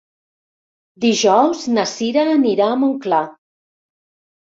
Dijous 1.05 1.63
na 1.75 1.85
Cira 1.93 2.25
anirà 2.35 2.73
a 2.73 2.81
Montclar. 2.87 3.25